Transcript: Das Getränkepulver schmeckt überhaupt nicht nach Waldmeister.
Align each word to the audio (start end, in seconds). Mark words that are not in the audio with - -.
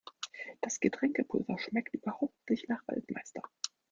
Das 0.61 0.79
Getränkepulver 0.79 1.59
schmeckt 1.59 1.93
überhaupt 1.93 2.33
nicht 2.49 2.67
nach 2.67 2.81
Waldmeister. 2.87 3.43